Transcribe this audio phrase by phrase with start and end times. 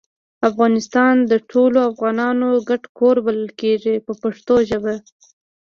[0.49, 4.95] افغانستان د ټولو افغانانو ګډ کور بلل کیږي په پښتو ژبه.